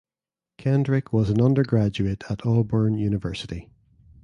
Kendrick 0.57 1.13
was 1.13 1.29
an 1.29 1.39
undergraduate 1.39 2.23
at 2.27 2.43
Auburn 2.43 2.97
University. 2.97 3.69